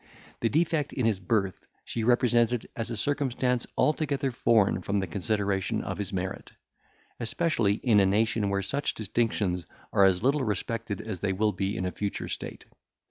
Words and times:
The 0.39 0.49
defect 0.49 0.93
in 0.93 1.05
his 1.05 1.19
birth 1.19 1.67
she 1.85 2.03
represented 2.03 2.67
as 2.75 2.89
a 2.89 2.97
circumstance 2.97 3.67
altogether 3.77 4.31
foreign 4.31 4.81
from 4.81 4.97
the 4.97 5.05
consideration 5.05 5.83
of 5.83 5.99
his 5.99 6.11
merit; 6.11 6.53
especially 7.19 7.73
in 7.75 7.99
a 7.99 8.05
nation 8.07 8.49
where 8.49 8.63
such 8.63 8.95
distinctions 8.95 9.67
are 9.93 10.05
as 10.05 10.23
little 10.23 10.43
respected 10.43 11.01
as 11.01 11.19
they 11.19 11.33
will 11.33 11.51
be 11.51 11.77
in 11.77 11.85
a 11.85 11.91
future 11.91 12.27
state. 12.29 12.65